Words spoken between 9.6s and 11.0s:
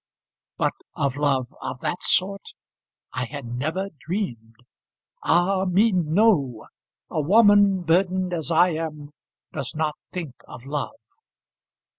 not think of love.